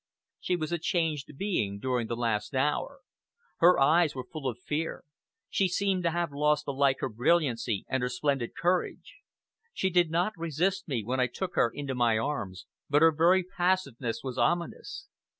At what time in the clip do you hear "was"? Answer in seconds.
0.55-0.71, 14.23-14.39